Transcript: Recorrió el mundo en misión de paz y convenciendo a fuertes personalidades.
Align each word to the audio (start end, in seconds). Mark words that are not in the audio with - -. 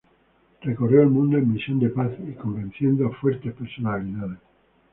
Recorrió 0.63 1.01
el 1.03 1.09
mundo 1.11 1.37
en 1.37 1.53
misión 1.53 1.79
de 1.79 1.89
paz 1.89 2.11
y 2.27 2.31
convenciendo 2.33 3.05
a 3.05 3.11
fuertes 3.11 3.53
personalidades. 3.53 4.39